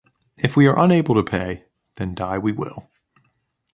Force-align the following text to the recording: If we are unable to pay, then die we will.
If 0.35 0.55
we 0.57 0.65
are 0.65 0.79
unable 0.79 1.13
to 1.13 1.21
pay, 1.21 1.65
then 1.97 2.15
die 2.15 2.39
we 2.39 2.53
will. 2.53 2.89